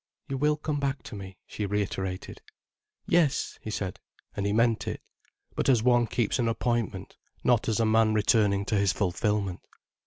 [0.27, 2.41] "You will come back to me?" she reiterated.
[3.05, 3.99] "Yes," he said.
[4.35, 4.99] And he meant it.
[5.55, 9.59] But as one keeps an appointment, not as a man returning to his fulfilment.